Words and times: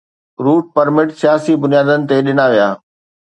Route 0.45 0.63
permit 0.77 1.07
سياسي 1.21 1.53
بنيادن 1.65 1.99
تي 2.09 2.17
ڏنا 2.29 2.45
ويا. 2.53 2.69